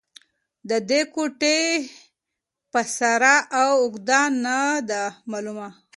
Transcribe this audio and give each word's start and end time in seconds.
د 0.69 0.71
دې 0.89 1.01
کوټې 1.13 1.59
پساره 2.71 3.35
او 3.61 3.71
اږده 3.85 4.21
نه 4.45 4.57
دې 4.89 5.03
معلوم 5.29 5.59